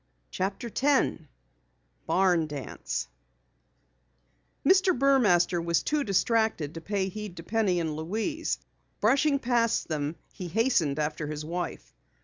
CHAPTER 0.31 0.67
10 0.71 1.27
BARN 2.07 2.47
DANCE 2.47 3.07
Mr. 4.65 4.97
Burmaster 4.97 5.61
was 5.63 5.83
too 5.83 6.03
distracted 6.03 6.73
to 6.73 6.81
pay 6.81 7.07
heed 7.07 7.37
to 7.37 7.43
Penny 7.43 7.79
and 7.79 7.95
Louise. 7.95 8.57
Brushing 8.99 9.37
past 9.37 9.89
them, 9.89 10.15
he 10.33 10.47
hastened 10.47 10.97
after 10.97 11.27
his 11.27 11.45
wife. 11.45 11.93